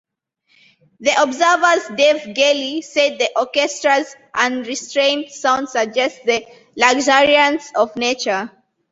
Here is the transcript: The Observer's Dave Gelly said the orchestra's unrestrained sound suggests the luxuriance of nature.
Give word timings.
The 1.01 1.11
Observer's 1.21 1.95
Dave 1.95 2.33
Gelly 2.35 2.81
said 2.81 3.19
the 3.19 3.29
orchestra's 3.37 4.15
unrestrained 4.33 5.29
sound 5.29 5.69
suggests 5.69 6.21
the 6.25 6.43
luxuriance 6.75 7.71
of 7.75 7.95
nature. 7.95 8.49